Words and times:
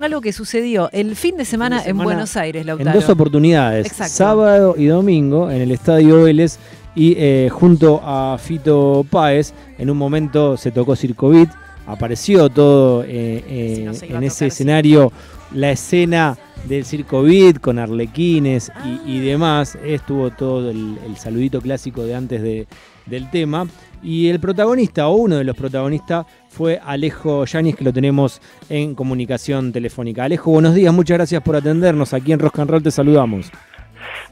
algo 0.00 0.20
que 0.20 0.32
sucedió 0.32 0.88
el 0.92 1.16
fin 1.16 1.36
de 1.36 1.44
semana, 1.44 1.82
de 1.82 1.90
en 1.90 1.98
Buenos 1.98 2.36
Aires, 2.36 2.60
En 2.60 2.68
Lautaro. 2.68 3.00
dos 3.00 3.08
oportunidades, 3.10 3.84
Exacto. 3.88 4.12
sábado 4.14 4.74
y 4.78 4.86
domingo, 4.86 5.50
en 5.50 5.60
el 5.60 5.72
Estadio 5.72 6.22
Vélez 6.22 6.56
y 6.94 7.14
eh, 7.18 7.48
junto 7.50 8.00
a 8.04 8.38
Fito 8.38 9.04
Páez, 9.10 9.52
en 9.76 9.90
un 9.90 9.96
momento 9.98 10.56
se 10.56 10.70
tocó 10.70 10.94
Circo 10.94 11.30
Beat, 11.30 11.48
apareció 11.88 12.48
todo 12.48 13.02
eh, 13.02 13.08
eh, 13.48 13.82
no 13.86 13.90
en 13.90 14.22
ese 14.22 14.44
tocar, 14.44 14.48
escenario, 14.48 15.12
la 15.52 15.72
escena 15.72 16.38
del 16.68 16.84
Circo 16.84 17.22
Beat 17.24 17.58
con 17.58 17.80
arlequines 17.80 18.70
y, 19.04 19.16
y 19.16 19.18
demás, 19.18 19.76
estuvo 19.84 20.30
todo 20.30 20.70
el, 20.70 20.96
el 21.04 21.16
saludito 21.16 21.60
clásico 21.60 22.04
de 22.04 22.14
antes 22.14 22.40
de- 22.40 22.68
del 23.06 23.28
tema. 23.30 23.66
Y 24.02 24.28
el 24.28 24.40
protagonista, 24.40 25.08
o 25.08 25.16
uno 25.16 25.36
de 25.36 25.44
los 25.44 25.56
protagonistas, 25.56 26.26
fue 26.48 26.80
Alejo 26.84 27.44
Yanis, 27.44 27.76
que 27.76 27.84
lo 27.84 27.92
tenemos 27.92 28.40
en 28.68 28.94
comunicación 28.94 29.72
telefónica. 29.72 30.24
Alejo, 30.24 30.50
buenos 30.50 30.74
días, 30.74 30.92
muchas 30.92 31.18
gracias 31.18 31.42
por 31.42 31.56
atendernos. 31.56 32.14
Aquí 32.14 32.32
en 32.32 32.38
Rock 32.38 32.60
and 32.60 32.70
Roll 32.70 32.82
te 32.82 32.90
saludamos. 32.90 33.50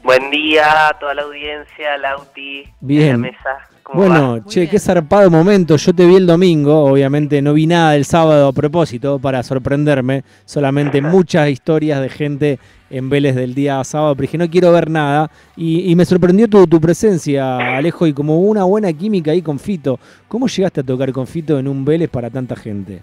Buen 0.03 0.29
día 0.31 0.87
a 0.87 0.99
toda 0.99 1.13
la 1.15 1.23
audiencia, 1.23 1.97
Lauti, 1.97 2.63
Bien. 2.79 3.07
en 3.07 3.11
la 3.11 3.17
mesa. 3.17 3.67
Bueno, 3.93 4.43
che, 4.45 4.67
qué 4.67 4.79
zarpado 4.79 5.29
momento. 5.29 5.77
Yo 5.77 5.93
te 5.93 6.05
vi 6.05 6.15
el 6.15 6.27
domingo, 6.27 6.85
obviamente 6.85 7.41
no 7.41 7.53
vi 7.53 7.67
nada 7.67 7.91
del 7.91 8.03
sábado 8.05 8.49
a 8.49 8.53
propósito 8.53 9.17
para 9.17 9.43
sorprenderme. 9.43 10.23
Solamente 10.45 11.01
muchas 11.01 11.49
historias 11.49 12.01
de 12.01 12.09
gente 12.09 12.59
en 12.89 13.09
Vélez 13.09 13.35
del 13.35 13.53
día 13.53 13.83
sábado, 13.83 14.15
pero 14.15 14.23
dije 14.23 14.37
no 14.37 14.49
quiero 14.49 14.71
ver 14.71 14.89
nada. 14.89 15.29
Y, 15.55 15.91
y 15.91 15.95
me 15.95 16.05
sorprendió 16.05 16.47
tu, 16.47 16.67
tu 16.67 16.79
presencia, 16.79 17.77
Alejo, 17.77 18.07
y 18.07 18.13
como 18.13 18.39
una 18.39 18.63
buena 18.63 18.91
química 18.93 19.31
ahí 19.31 19.41
con 19.41 19.59
Fito. 19.59 19.99
¿Cómo 20.27 20.47
llegaste 20.47 20.81
a 20.81 20.83
tocar 20.83 21.11
con 21.11 21.27
Fito 21.27 21.59
en 21.59 21.67
un 21.67 21.85
Vélez 21.85 22.09
para 22.09 22.29
tanta 22.29 22.55
gente? 22.55 23.01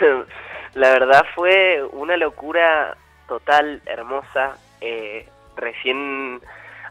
la 0.74 0.90
verdad 0.90 1.24
fue 1.34 1.82
una 1.92 2.16
locura 2.16 2.96
total, 3.28 3.80
hermosa. 3.86 4.56
Eh, 4.80 5.26
recién 5.56 6.40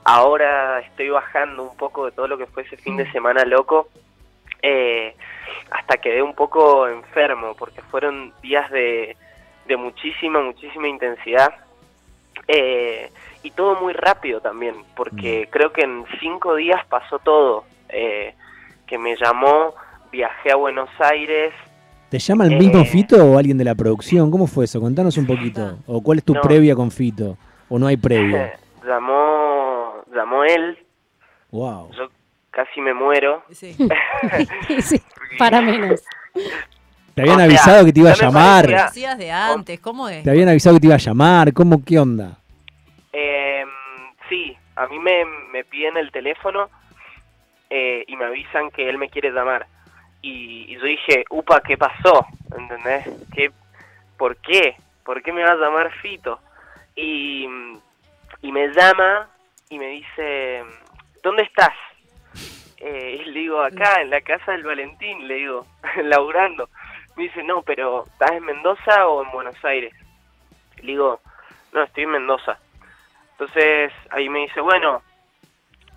ahora 0.04 0.80
estoy 0.80 1.10
bajando 1.10 1.64
un 1.64 1.78
poco 1.78 2.06
de 2.06 2.12
todo 2.12 2.28
lo 2.28 2.38
que 2.38 2.46
fue 2.46 2.64
ese 2.64 2.78
fin 2.78 2.98
de 2.98 3.12
semana 3.12 3.44
loco. 3.46 3.90
Eh, 4.62 5.16
hasta 5.72 5.98
quedé 5.98 6.22
un 6.22 6.34
poco 6.36 6.88
enfermo 6.88 7.56
porque 7.58 7.82
fueron 7.82 8.34
días 8.42 8.70
de, 8.72 9.16
de 9.68 9.78
muchísima, 9.78 10.42
muchísima 10.42 10.88
intensidad. 10.88 11.54
Eh, 12.52 13.12
y 13.44 13.52
todo 13.52 13.80
muy 13.80 13.94
rápido 13.94 14.42
también, 14.42 14.76
porque 14.96 15.48
creo 15.52 15.72
que 15.72 15.82
en 15.84 16.04
cinco 16.20 16.56
días 16.56 16.84
pasó 16.90 17.20
todo. 17.20 17.64
Eh, 17.90 18.34
que 18.88 18.98
me 18.98 19.16
llamó, 19.16 19.76
viajé 20.12 20.52
a 20.52 20.56
Buenos 20.56 20.90
Aires, 21.00 21.54
¿Te 22.10 22.18
llama 22.18 22.46
el 22.46 22.58
mismo 22.58 22.80
Eh. 22.82 22.86
Fito 22.86 23.24
o 23.24 23.38
alguien 23.38 23.56
de 23.60 23.64
la 23.64 23.76
producción? 23.76 24.32
¿Cómo 24.32 24.48
fue 24.48 24.66
eso? 24.66 24.82
Contanos 24.82 25.16
un 25.18 25.28
poquito. 25.28 25.78
¿O 25.86 26.02
cuál 26.02 26.18
es 26.18 26.24
tu 26.24 26.34
No. 26.34 26.42
previa 26.42 26.74
con 26.74 26.90
Fito? 26.90 27.38
¿O 27.70 27.78
no 27.78 27.86
hay 27.86 27.98
previa? 27.98 28.58
llamó, 28.84 30.04
llamó 30.12 30.44
él, 30.44 30.76
Wow. 31.52 31.92
yo 31.92 32.10
casi 32.50 32.82
me 32.82 32.96
muero. 32.96 33.44
Sí. 33.52 33.76
sí, 34.82 35.00
para 35.38 35.62
menos. 35.62 36.04
¿Te 37.16 37.22
habían 37.22 37.36
O 37.36 37.38
sea, 37.40 37.46
avisado 37.46 37.86
que 37.86 37.94
te 37.94 38.00
iba 38.00 38.12
a 38.12 38.16
llamar? 38.16 38.68
de 39.18 39.32
antes, 39.32 39.80
¿cómo 39.80 40.08
es? 40.10 40.24
¿Te 40.24 40.30
habían 40.30 40.50
avisado 40.50 40.76
que 40.76 40.82
te 40.82 40.88
iba 40.88 40.96
a 40.96 41.00
llamar? 41.00 41.54
¿Cómo 41.54 41.84
qué 41.84 42.00
onda? 42.00 42.38
Eh, 43.14 43.66
sí, 44.30 44.56
a 44.76 44.88
mí 44.88 45.00
me, 45.00 45.26
me 45.52 45.64
piden 45.66 45.98
el 45.98 46.12
teléfono 46.12 46.70
eh, 47.70 48.04
y 48.08 48.16
me 48.16 48.26
avisan 48.26 48.70
que 48.72 48.90
él 48.90 48.98
me 48.98 49.10
quiere 49.10 49.32
llamar. 49.32 49.66
Y, 50.22 50.66
y 50.70 50.76
yo 50.76 50.84
dije, 50.84 51.24
upa, 51.30 51.62
¿qué 51.62 51.78
pasó? 51.78 52.26
¿Entendés? 52.58 53.08
¿Qué, 53.34 53.52
¿Por 54.18 54.38
qué? 54.38 54.76
¿Por 55.04 55.22
qué 55.22 55.32
me 55.32 55.44
va 55.44 55.52
a 55.52 55.56
llamar 55.56 55.92
Fito? 56.02 56.40
Y, 56.96 57.48
y 58.42 58.52
me 58.52 58.68
llama 58.70 59.30
y 59.70 59.80
me 59.80 59.88
dice, 59.88 60.64
¿dónde 61.24 61.44
estás? 61.44 61.74
Eh, 62.78 63.22
y 63.26 63.30
le 63.32 63.40
digo, 63.42 63.62
acá, 63.62 64.02
en 64.02 64.10
la 64.10 64.22
casa 64.22 64.54
del 64.54 64.64
Valentín, 64.64 65.28
le 65.28 65.36
digo, 65.36 65.66
laburando. 66.04 66.70
Me 67.20 67.26
dice, 67.26 67.44
no, 67.44 67.64
pero 67.64 68.06
¿estás 68.06 68.32
en 68.32 68.46
Mendoza 68.46 69.06
o 69.10 69.26
en 69.26 69.32
Buenos 69.32 69.66
Aires? 69.66 69.94
Le 70.78 70.94
digo, 70.94 71.20
no, 71.74 71.84
estoy 71.84 72.04
en 72.06 72.12
Mendoza. 72.12 72.58
Entonces 73.32 73.92
ahí 74.12 74.30
me 74.30 74.40
dice, 74.40 74.62
bueno, 74.62 75.02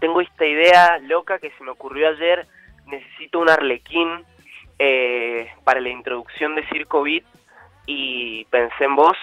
tengo 0.00 0.20
esta 0.20 0.44
idea 0.44 0.98
loca 0.98 1.38
que 1.38 1.52
se 1.52 1.62
me 1.62 1.70
ocurrió 1.70 2.08
ayer, 2.08 2.48
necesito 2.86 3.38
un 3.38 3.48
arlequín 3.48 4.24
eh, 4.80 5.48
para 5.62 5.80
la 5.80 5.90
introducción 5.90 6.56
de 6.56 6.66
Circo 6.66 7.04
Beat 7.04 7.22
y 7.86 8.44
pensé 8.46 8.82
en 8.82 8.96
vos, 8.96 9.16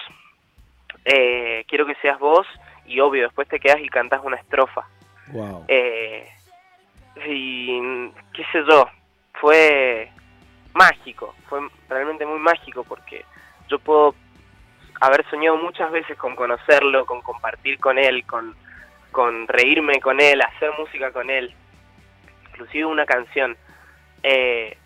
eh, 1.04 1.66
quiero 1.68 1.84
que 1.84 1.96
seas 1.96 2.18
vos 2.18 2.46
y 2.86 3.00
obvio, 3.00 3.24
después 3.24 3.46
te 3.46 3.60
quedas 3.60 3.80
y 3.82 3.90
cantas 3.90 4.22
una 4.24 4.38
estrofa. 4.38 4.88
Wow. 5.32 5.66
Eh, 5.68 6.26
y 7.26 8.08
qué 8.32 8.42
sé 8.52 8.64
yo, 8.66 8.88
fue 9.34 10.10
mágico, 10.74 11.34
fue 11.48 11.60
realmente 11.88 12.24
muy 12.26 12.38
mágico 12.38 12.84
porque 12.84 13.24
yo 13.68 13.78
puedo 13.78 14.14
haber 15.00 15.24
soñado 15.30 15.56
muchas 15.56 15.90
veces 15.90 16.16
con 16.18 16.36
conocerlo, 16.36 17.06
con 17.06 17.22
compartir 17.22 17.78
con 17.78 17.98
él, 17.98 18.24
con, 18.26 18.54
con 19.10 19.48
reírme 19.48 20.00
con 20.00 20.20
él, 20.20 20.40
hacer 20.42 20.70
música 20.78 21.10
con 21.12 21.30
él, 21.30 21.52
inclusive 22.52 22.84
una 22.84 23.06
canción. 23.06 23.56
Eh, 24.22 24.76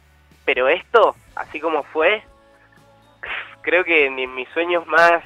pero 0.44 0.68
esto, 0.68 1.16
así 1.34 1.58
como 1.58 1.82
fue, 1.84 2.22
creo 3.62 3.82
que 3.84 4.08
ni 4.10 4.26
mis 4.28 4.48
sueños 4.50 4.86
más, 4.86 5.24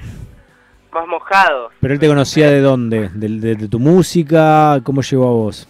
más 0.91 1.05
mojados. 1.07 1.71
¿Pero 1.79 1.93
él 1.93 1.99
te 1.99 2.07
conocía 2.07 2.49
de 2.49 2.61
dónde? 2.61 3.09
¿De, 3.13 3.27
de- 3.29 3.55
de 3.55 3.67
tu 3.67 3.79
música? 3.79 4.79
¿Cómo 4.83 5.01
llegó 5.01 5.27
a 5.27 5.31
vos? 5.31 5.67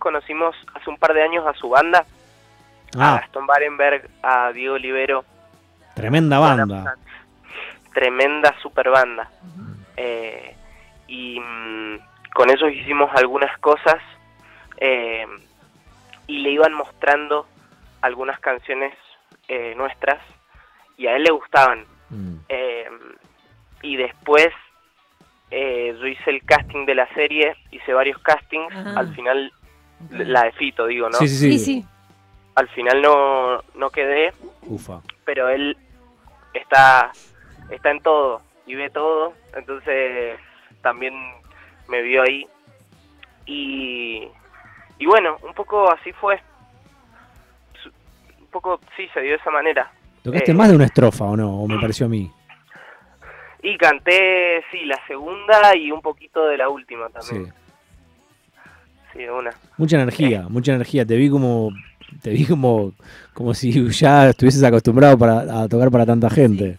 Conocimos 0.00 0.56
hace 0.74 0.90
un 0.90 0.96
par 0.98 1.14
de 1.14 1.22
años 1.22 1.46
a 1.46 1.54
su 1.54 1.68
banda, 1.68 2.04
a 2.98 3.14
Ah, 3.14 3.20
Gastón 3.20 3.46
Barenberg, 3.46 4.08
a 4.22 4.50
Diego 4.52 4.74
Olivero, 4.74 5.24
tremenda 5.94 6.40
banda. 6.40 6.96
tremenda 7.94 8.54
super 8.60 8.90
banda. 8.90 9.30
Eh, 9.96 10.56
y 11.06 11.38
mm, 11.38 11.98
con 12.34 12.50
ellos 12.50 12.72
hicimos 12.72 13.10
algunas 13.14 13.56
cosas 13.58 13.96
eh, 14.78 15.26
y 16.26 16.38
le 16.38 16.50
iban 16.50 16.72
mostrando 16.72 17.46
algunas 18.00 18.38
canciones 18.40 18.94
eh, 19.48 19.74
nuestras 19.76 20.18
y 20.96 21.06
a 21.06 21.16
él 21.16 21.24
le 21.24 21.30
gustaban. 21.30 21.84
Mm. 22.08 22.36
Eh, 22.48 22.88
y 23.82 23.96
después 23.96 24.48
eh, 25.50 25.94
yo 26.00 26.06
hice 26.06 26.30
el 26.30 26.42
casting 26.44 26.86
de 26.86 26.94
la 26.94 27.06
serie, 27.14 27.56
hice 27.72 27.92
varios 27.92 28.18
castings, 28.22 28.72
Ajá. 28.74 28.98
al 29.00 29.14
final, 29.14 29.52
la 30.10 30.44
de 30.44 30.52
Fito 30.52 30.86
digo, 30.86 31.08
¿no? 31.08 31.18
Sí, 31.18 31.28
sí, 31.28 31.36
sí. 31.36 31.58
Sí, 31.58 31.64
sí. 31.64 31.84
Al 32.54 32.68
final 32.70 33.00
no, 33.02 33.62
no 33.74 33.90
quedé, 33.90 34.32
Ufa. 34.62 35.00
pero 35.24 35.48
él 35.48 35.76
está, 36.52 37.10
está 37.70 37.90
en 37.90 38.00
todo 38.00 38.42
y 38.66 38.74
ve 38.74 38.90
todo, 38.90 39.32
entonces 39.56 40.38
también 40.82 41.14
me 41.88 42.02
vio 42.02 42.22
ahí. 42.22 42.46
Y, 43.46 44.28
y 44.98 45.06
bueno, 45.06 45.36
un 45.42 45.54
poco 45.54 45.90
así 45.90 46.12
fue. 46.12 46.40
Un 48.40 48.46
poco, 48.48 48.80
sí, 48.96 49.08
se 49.14 49.20
dio 49.20 49.30
de 49.32 49.36
esa 49.36 49.50
manera. 49.50 49.90
¿Tocaste 50.22 50.50
Eh, 50.50 50.54
más 50.54 50.68
de 50.68 50.76
una 50.76 50.84
estrofa 50.86 51.24
o 51.24 51.36
no? 51.36 51.62
¿O 51.62 51.68
me 51.68 51.78
pareció 51.80 52.06
a 52.06 52.08
mí? 52.08 52.30
Y 53.62 53.76
canté, 53.78 54.62
sí, 54.70 54.84
la 54.86 54.98
segunda 55.06 55.74
y 55.76 55.90
un 55.92 56.00
poquito 56.02 56.46
de 56.46 56.56
la 56.56 56.68
última 56.68 57.08
también. 57.10 57.46
Sí, 57.46 57.52
una. 59.14 59.50
Mucha 59.76 59.96
energía, 59.96 60.46
mucha 60.48 60.72
energía. 60.72 61.04
Te 61.04 61.16
vi 61.16 61.28
como 61.30 61.70
te 62.22 62.30
vi 62.30 62.44
como, 62.46 62.92
como 63.34 63.54
si 63.54 63.88
ya 63.90 64.30
estuvieses 64.30 64.62
acostumbrado 64.64 65.16
para, 65.16 65.62
a 65.62 65.68
tocar 65.68 65.90
para 65.90 66.04
tanta 66.06 66.28
gente. 66.30 66.78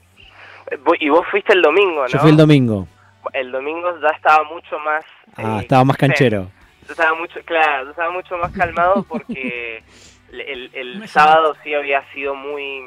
Eh, 0.70 0.78
Y 1.00 1.10
vos 1.10 1.26
fuiste 1.32 1.54
el 1.54 1.62
domingo, 1.62 2.02
¿no? 2.02 2.08
Yo 2.08 2.20
fui 2.20 2.32
el 2.32 2.38
domingo. 2.38 2.88
El 3.34 3.52
domingo 3.52 3.88
ya 4.02 4.10
estaba 4.16 4.44
mucho 4.44 4.78
más... 4.80 5.06
Ah, 5.38 5.58
eh, 5.60 5.62
estaba 5.62 5.84
más 5.86 5.96
canchero. 5.98 6.52
yo 6.88 6.92
estaba 6.92 7.18
mucho, 7.18 7.40
claro, 7.46 7.86
yo 7.86 7.90
estaba 7.92 8.12
mucho 8.12 8.38
más 8.38 8.52
calmado 8.52 9.04
porque 9.08 9.84
el, 10.34 10.42
el- 10.42 10.70
el 10.74 10.88
Imagínate. 10.96 11.08
sábado 11.08 11.56
sí 11.64 11.74
había 11.74 12.04
sido 12.14 12.36
muy 12.36 12.84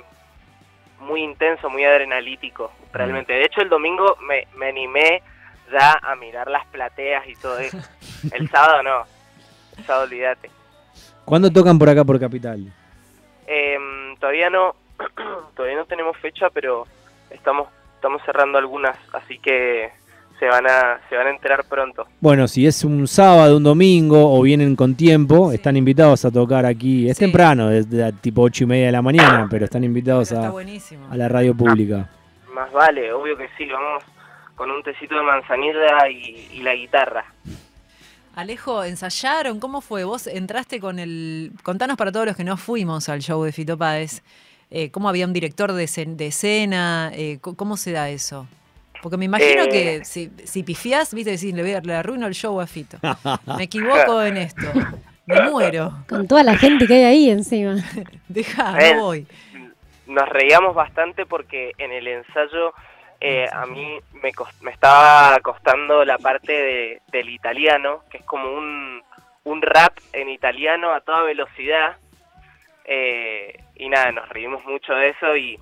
muy 1.00 1.22
intenso, 1.22 1.68
muy 1.68 1.84
adrenalítico, 1.84 2.72
realmente. 2.92 3.32
De 3.34 3.44
hecho, 3.44 3.60
el 3.60 3.68
domingo 3.68 4.16
me, 4.26 4.46
me 4.56 4.68
animé 4.68 5.22
ya 5.72 5.98
a 6.02 6.14
mirar 6.16 6.48
las 6.50 6.64
plateas 6.66 7.26
y 7.28 7.34
todo 7.36 7.58
eso. 7.58 7.76
El 8.32 8.48
sábado 8.48 8.82
no. 8.82 9.02
Sábado 9.86 10.04
olvídate. 10.04 10.50
¿Cuándo 11.24 11.50
tocan 11.50 11.78
por 11.78 11.88
acá 11.88 12.04
por 12.04 12.18
Capital? 12.20 12.72
Em, 13.46 14.16
todavía 14.18 14.50
no 14.50 14.74
todavía 15.56 15.76
no 15.78 15.84
tenemos 15.86 16.16
fecha, 16.18 16.48
pero 16.50 16.86
estamos 17.30 17.68
estamos 17.96 18.22
cerrando 18.26 18.58
algunas, 18.58 18.96
así 19.14 19.38
que 19.38 19.90
se 20.38 20.46
van 20.46 20.66
a 20.66 21.00
se 21.08 21.16
van 21.16 21.26
a 21.28 21.30
enterar 21.30 21.64
pronto. 21.64 22.06
Bueno, 22.20 22.46
si 22.48 22.66
es 22.66 22.84
un 22.84 23.06
sábado, 23.08 23.56
un 23.56 23.62
domingo 23.62 24.32
o 24.38 24.42
vienen 24.42 24.76
con 24.76 24.94
tiempo, 24.94 25.52
están 25.52 25.76
invitados 25.76 26.24
a 26.24 26.30
tocar 26.30 26.66
aquí. 26.66 27.08
Es 27.08 27.16
Sí. 27.18 27.24
temprano, 27.24 27.70
es 27.70 27.88
de- 27.88 28.12
tipo 28.20 28.42
ocho 28.42 28.64
y 28.64 28.66
media 28.66 28.86
de 28.86 28.92
la 28.92 29.02
mañana, 29.02 29.46
pero 29.50 29.64
están 29.64 29.84
invitados 29.84 30.32
a, 30.32 30.48
a 31.10 31.16
la 31.16 31.28
radio 31.28 31.54
pública. 31.54 32.08
Más 32.52 32.70
vale, 32.72 33.12
obvio 33.12 33.36
que 33.36 33.48
sí, 33.56 33.66
vamos 33.66 34.04
con 34.54 34.70
un 34.70 34.82
tecito 34.82 35.16
de 35.16 35.22
manzanilla 35.22 36.08
y, 36.08 36.48
y 36.52 36.62
la 36.62 36.74
guitarra. 36.74 37.24
Alejo, 38.36 38.82
¿ensayaron? 38.84 39.60
¿Cómo 39.60 39.80
fue? 39.80 40.04
Vos 40.04 40.26
entraste 40.26 40.80
con 40.80 40.98
el... 40.98 41.52
Contanos 41.62 41.96
para 41.96 42.10
todos 42.10 42.26
los 42.26 42.36
que 42.36 42.42
no 42.44 42.56
fuimos 42.56 43.08
al 43.08 43.20
show 43.20 43.42
de 43.44 43.52
Fito 43.52 43.78
Páez. 43.78 44.22
eh, 44.70 44.90
¿Cómo 44.90 45.08
había 45.08 45.24
un 45.26 45.32
director 45.32 45.72
de, 45.72 45.84
escen- 45.84 46.16
de 46.16 46.26
escena? 46.26 47.12
Eh, 47.14 47.38
¿Cómo 47.40 47.76
se 47.76 47.92
da 47.92 48.10
eso? 48.10 48.48
Porque 49.02 49.16
me 49.16 49.26
imagino 49.26 49.64
Eh. 49.64 49.68
que 49.68 50.04
si, 50.04 50.30
si 50.44 50.62
pifiás, 50.64 51.14
viste, 51.14 51.30
decís, 51.32 51.54
le, 51.54 51.62
voy 51.62 51.72
a- 51.74 51.80
le 51.80 51.94
arruino 51.94 52.26
el 52.26 52.34
show 52.34 52.60
a 52.60 52.66
Fito. 52.66 52.98
Me 53.56 53.64
equivoco 53.64 54.20
en 54.22 54.36
esto. 54.38 54.66
Me 55.26 55.42
muero. 55.50 56.04
Con 56.08 56.26
toda 56.26 56.42
la 56.42 56.56
gente 56.56 56.86
que 56.88 56.94
hay 56.94 57.04
ahí 57.04 57.30
encima. 57.30 57.76
Deja, 58.28 58.94
no 58.94 59.00
voy. 59.02 59.26
Nos 60.06 60.28
reíamos 60.28 60.74
bastante 60.74 61.24
porque 61.24 61.72
en 61.78 61.92
el 61.92 62.06
ensayo 62.08 62.72
eh, 63.26 63.48
a 63.52 63.64
mí 63.66 63.98
me, 64.22 64.32
cos- 64.32 64.52
me 64.60 64.70
estaba 64.70 65.38
costando 65.40 66.04
la 66.04 66.18
parte 66.18 66.52
de- 66.52 67.02
del 67.10 67.28
italiano, 67.30 68.02
que 68.10 68.18
es 68.18 68.24
como 68.24 68.52
un, 68.52 69.02
un 69.44 69.62
rap 69.62 69.96
en 70.12 70.28
italiano 70.28 70.92
a 70.92 71.00
toda 71.00 71.22
velocidad. 71.22 71.96
Eh, 72.84 73.56
y 73.76 73.88
nada, 73.88 74.12
nos 74.12 74.28
reímos 74.28 74.64
mucho 74.66 74.92
de 74.94 75.08
eso 75.10 75.36
y, 75.36 75.58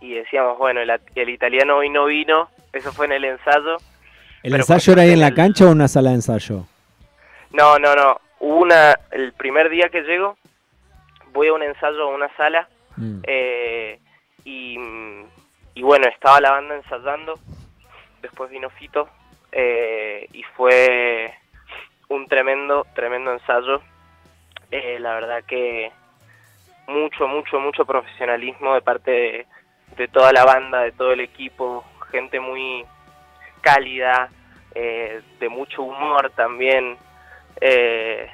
y 0.00 0.14
decíamos, 0.14 0.58
bueno, 0.58 0.80
el, 0.80 0.90
el 1.14 1.28
italiano 1.28 1.76
hoy 1.76 1.88
no 1.88 2.06
vino, 2.06 2.48
eso 2.72 2.92
fue 2.92 3.06
en 3.06 3.12
el 3.12 3.24
ensayo. 3.24 3.76
¿El 4.42 4.54
ensayo 4.56 4.92
era 4.94 5.02
ahí 5.02 5.12
en 5.12 5.20
la 5.20 5.28
el- 5.28 5.34
cancha 5.34 5.64
o 5.64 5.68
en 5.68 5.74
una 5.74 5.88
sala 5.88 6.10
de 6.10 6.16
ensayo? 6.16 6.66
No, 7.52 7.78
no, 7.78 7.94
no. 7.94 8.20
Hubo 8.40 8.56
una, 8.62 8.98
el 9.12 9.32
primer 9.34 9.68
día 9.70 9.88
que 9.88 10.02
llego, 10.02 10.36
voy 11.32 11.46
a 11.48 11.52
un 11.52 11.62
ensayo 11.62 12.02
a 12.02 12.14
una 12.14 12.28
sala 12.36 12.68
Mm. 12.96 13.20
eh, 13.26 13.98
y, 14.44 14.76
y 15.74 15.82
bueno, 15.82 16.06
estaba 16.08 16.40
la 16.40 16.52
banda 16.52 16.76
ensayando, 16.76 17.38
después 18.20 18.50
vino 18.50 18.68
Fito 18.70 19.08
eh, 19.50 20.28
y 20.32 20.42
fue 20.54 21.34
un 22.08 22.26
tremendo, 22.26 22.86
tremendo 22.94 23.32
ensayo. 23.32 23.80
Eh, 24.70 24.98
la 25.00 25.14
verdad 25.14 25.44
que 25.44 25.90
mucho, 26.86 27.26
mucho, 27.26 27.58
mucho 27.58 27.84
profesionalismo 27.84 28.74
de 28.74 28.82
parte 28.82 29.46
de, 29.96 30.08
toda 30.08 30.32
la 30.32 30.44
banda, 30.44 30.80
de 30.80 30.92
todo 30.92 31.12
el 31.12 31.20
equipo, 31.20 31.84
gente 32.10 32.40
muy 32.40 32.84
cálida, 33.60 34.30
eh, 34.74 35.22
de 35.38 35.48
mucho 35.48 35.82
humor 35.82 36.30
también. 36.34 36.96
Eh, 37.60 38.30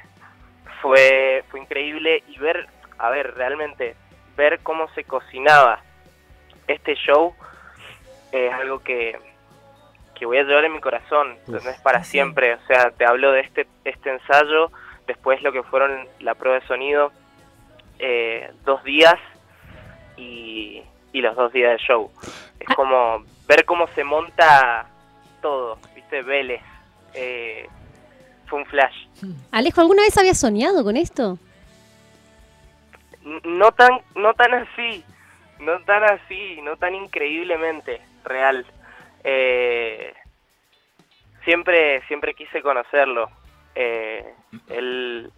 fue, 0.81 1.43
fue 1.49 1.61
increíble 1.61 2.23
y 2.27 2.37
ver, 2.37 2.67
a 2.97 3.09
ver, 3.09 3.33
realmente 3.35 3.95
ver 4.35 4.59
cómo 4.63 4.89
se 4.93 5.03
cocinaba 5.03 5.81
este 6.69 6.95
show 6.95 7.33
es 8.31 8.53
algo 8.53 8.79
que, 8.79 9.17
que 10.15 10.25
voy 10.25 10.37
a 10.37 10.43
llevar 10.43 10.65
en 10.65 10.73
mi 10.73 10.79
corazón, 10.79 11.35
¿entendés? 11.47 11.79
Para 11.81 12.03
siempre. 12.03 12.53
O 12.53 12.67
sea, 12.67 12.91
te 12.91 13.05
hablo 13.05 13.31
de 13.31 13.41
este, 13.41 13.67
este 13.85 14.11
ensayo, 14.11 14.71
después 15.07 15.41
lo 15.41 15.51
que 15.51 15.63
fueron 15.63 16.07
la 16.19 16.35
prueba 16.35 16.59
de 16.59 16.67
sonido, 16.67 17.11
eh, 17.97 18.51
dos 18.65 18.83
días 18.83 19.15
y, 20.15 20.83
y 21.11 21.21
los 21.21 21.35
dos 21.35 21.51
días 21.51 21.71
de 21.71 21.85
show. 21.85 22.11
Es 22.59 22.75
como 22.75 23.23
ver 23.47 23.65
cómo 23.65 23.87
se 23.87 24.03
monta 24.03 24.87
todo, 25.41 25.79
¿viste? 25.95 26.21
Vélez. 26.21 26.61
Eh, 27.13 27.67
fue 28.45 28.59
un 28.59 28.65
flash. 28.65 29.07
Alejo, 29.51 29.81
¿alguna 29.81 30.03
vez 30.03 30.17
habías 30.17 30.39
soñado 30.39 30.83
con 30.83 30.97
esto? 30.97 31.37
No 33.43 33.71
tan 33.71 34.01
no 34.15 34.33
tan 34.33 34.53
así 34.53 35.03
no 35.59 35.79
tan 35.81 36.03
así 36.03 36.59
no 36.63 36.77
tan 36.77 36.95
increíblemente 36.95 38.01
real 38.23 38.65
Eh, 39.23 40.13
siempre 41.43 42.01
siempre 42.07 42.33
quise 42.33 42.61
conocerlo 42.61 43.29
Eh, 43.75 44.23
él 44.69 45.29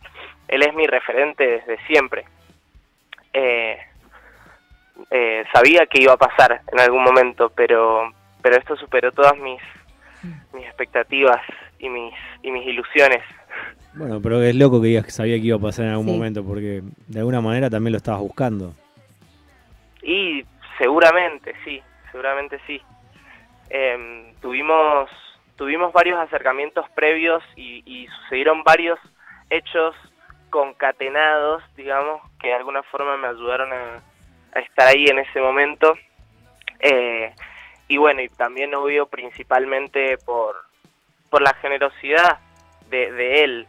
él 0.48 0.62
es 0.64 0.74
mi 0.74 0.86
referente 0.88 1.44
desde 1.48 1.78
siempre 1.88 2.26
Eh, 3.34 3.78
eh, 5.10 5.44
sabía 5.54 5.86
que 5.88 6.02
iba 6.04 6.14
a 6.14 6.18
pasar 6.18 6.62
en 6.72 6.80
algún 6.80 7.04
momento 7.04 7.50
pero 7.56 8.12
pero 8.42 8.58
esto 8.58 8.76
superó 8.76 9.12
todas 9.12 9.38
mis 9.38 9.62
mis 10.54 10.66
expectativas 10.66 11.42
y 11.80 11.90
mis 11.90 12.14
y 12.44 12.52
mis 12.52 12.66
ilusiones 12.68 13.24
Bueno, 13.94 14.20
pero 14.22 14.42
es 14.44 14.56
loco 14.56 14.80
que 14.82 14.88
digas 14.90 15.06
que 15.06 15.12
sabía 15.12 15.36
que 15.38 15.48
iba 15.48 15.58
a 15.58 15.60
pasar 15.60 15.86
en 15.86 15.92
algún 15.92 16.06
Sí. 16.08 16.14
momento, 16.14 16.44
porque 16.46 16.82
de 17.08 17.20
alguna 17.20 17.42
manera 17.42 17.70
también 17.70 17.92
lo 17.94 17.98
estabas 17.98 18.22
buscando. 18.22 18.74
Y 20.02 20.46
seguramente 20.78 21.54
sí, 21.64 21.82
seguramente 22.12 22.60
sí. 22.68 22.82
Em, 23.70 24.34
tuvimos 24.42 25.10
tuvimos 25.56 25.94
varios 25.94 26.18
acercamientos 26.20 26.90
previos 26.96 27.44
y, 27.56 28.08
sucedieron 28.22 28.64
varios 28.64 29.00
hechos 29.50 29.96
concatenados, 30.50 31.64
digamos, 31.76 32.22
que 32.40 32.48
de 32.48 32.56
alguna 32.56 32.82
forma 32.84 33.16
me 33.18 33.28
ayudaron 33.28 33.72
a, 33.72 34.02
a 34.56 34.60
estar 34.60 34.88
ahí 34.88 35.06
en 35.06 35.20
ese 35.20 35.40
momento. 35.40 35.94
Eh, 36.80 37.32
y 37.88 37.98
bueno, 37.98 38.22
y 38.22 38.30
también 38.30 38.74
obvio 38.74 39.06
principalmente 39.06 40.18
por, 40.26 40.56
por 41.30 41.42
la 41.42 41.54
generosidad 41.56 42.40
de, 42.90 43.12
de 43.12 43.44
él, 43.44 43.68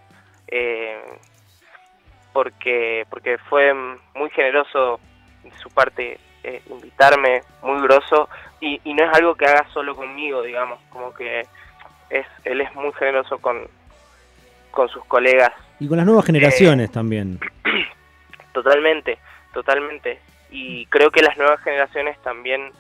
eh, 0.49 1.03
porque, 2.33 3.07
porque 3.11 3.37
fue 3.51 3.75
muy 4.15 4.31
generoso 4.31 4.99
su 5.59 5.71
parte 5.71 6.19
eh, 6.45 6.63
invitarme, 6.71 7.43
muy 7.63 7.81
grosso, 7.83 8.29
y, 8.61 8.81
y 8.85 8.95
no 8.95 9.05
es 9.05 9.15
algo 9.17 9.35
que 9.35 9.47
haga 9.47 9.67
solo 9.73 9.95
conmigo, 9.95 10.43
digamos, 10.43 10.81
como 10.91 11.15
que 11.15 11.47
es 12.11 12.27
él 12.45 12.61
es 12.61 12.75
muy 12.75 12.93
generoso 12.95 13.39
con, 13.39 13.67
con 14.71 14.89
sus 14.89 15.05
colegas, 15.07 15.53
Y 15.81 15.89
con 15.89 15.97
las 15.97 16.07
nuevas 16.07 16.27
generaciones 16.27 16.91
también. 16.91 17.39
totalmente, 18.53 19.19
totalmente, 19.55 20.21
y 20.51 20.87
creo 20.87 21.11
que 21.11 21.23
las 21.23 21.37
nuevas 21.37 21.61
generaciones 21.61 22.19
también 22.23 22.71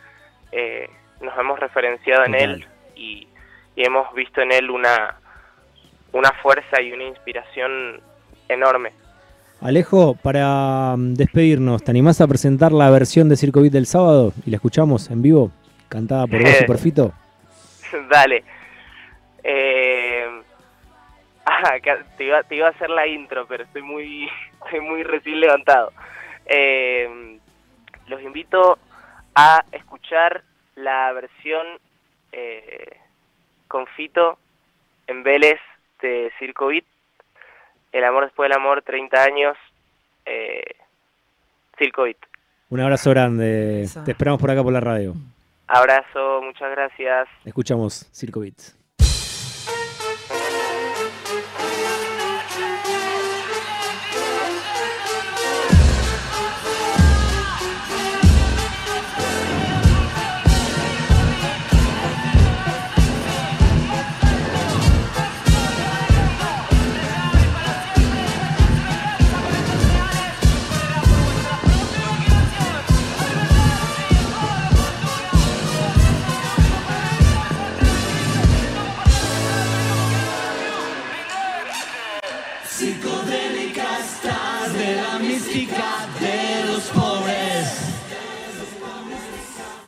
eh, 0.51 0.91
nos 1.21 1.37
hemos 1.39 1.59
referenciado 1.59 2.25
en 2.25 2.33
Total. 2.33 2.51
él 2.51 2.67
y, 2.97 3.29
y 3.77 3.85
hemos 3.87 4.13
visto 4.15 4.41
en 4.43 4.53
él 4.53 4.71
una, 4.71 5.17
una 6.13 6.31
fuerza 6.43 6.81
y 6.81 6.93
una 6.93 7.05
inspiración 7.05 8.01
enorme. 8.49 8.93
Alejo, 9.63 10.17
para 10.17 10.97
mm, 10.97 11.15
despedirnos, 11.15 11.85
¿te 11.85 11.93
animás 11.93 12.21
a 12.21 12.27
presentar 12.27 12.73
la 12.73 12.91
versión 12.91 13.29
de 13.29 13.37
Circo 13.37 13.61
Beat 13.61 13.73
del 13.73 13.87
sábado? 13.87 14.33
Y 14.45 14.51
la 14.51 14.57
escuchamos 14.57 15.09
en 15.09 15.23
vivo, 15.23 15.53
cantada 15.89 16.27
por 16.27 16.41
vos, 16.41 16.51
Eh. 16.51 16.59
Superfito. 16.59 17.13
Dale. 18.11 18.43
Eh, 19.45 20.27
ah, 21.47 21.75
te, 22.17 22.25
iba, 22.25 22.43
te 22.43 22.57
iba 22.57 22.67
a 22.67 22.71
hacer 22.71 22.91
la 22.91 23.07
intro, 23.07 23.47
pero 23.47 23.63
estoy 23.63 23.83
muy, 23.83 24.29
estoy 24.65 24.81
muy 24.81 25.05
recién 25.05 25.39
levantado. 25.39 25.93
Eh, 26.47 27.39
los 28.09 28.21
invito 28.21 28.79
a 29.37 29.65
escuchar 29.71 30.43
la 30.75 31.13
versión 31.13 31.65
eh, 32.33 32.97
con 33.69 33.87
Fito 33.87 34.39
en 35.07 35.23
Vélez 35.23 35.61
de 36.01 36.33
Circo 36.41 36.67
Beat. 36.67 36.85
El 37.93 38.05
amor 38.05 38.25
después 38.25 38.49
del 38.49 38.57
amor, 38.57 38.83
30 38.83 39.23
años. 39.23 39.57
Eh. 40.25 40.63
Un 42.71 42.81
abrazo 42.81 43.11
grande. 43.11 43.83
Eso. 43.83 44.03
Te 44.05 44.13
esperamos 44.13 44.41
por 44.41 44.51
acá 44.51 44.63
por 44.63 44.73
la 44.73 44.81
radio. 44.81 45.15
Abrazo, 45.67 46.43
muchas 46.43 46.71
gracias. 46.71 47.29
Escuchamos 47.45 48.09
Circo 48.13 48.43